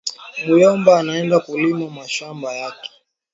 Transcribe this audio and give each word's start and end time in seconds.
Muyomba 0.47 0.97
anaenda 0.99 1.39
kulima 1.39 1.89
mashamba 1.89 2.53
yake 2.53 2.89